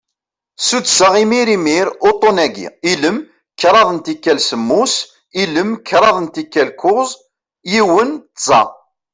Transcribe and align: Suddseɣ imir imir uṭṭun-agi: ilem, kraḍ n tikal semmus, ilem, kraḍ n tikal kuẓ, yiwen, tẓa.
Suddseɣ 0.67 1.13
imir 1.23 1.47
imir 1.55 1.87
uṭṭun-agi: 2.09 2.67
ilem, 2.91 3.17
kraḍ 3.59 3.87
n 3.95 3.97
tikal 4.05 4.39
semmus, 4.49 4.93
ilem, 5.41 5.71
kraḍ 5.87 6.15
n 6.23 6.25
tikal 6.33 6.69
kuẓ, 6.81 7.09
yiwen, 7.71 8.09
tẓa. 8.45 8.63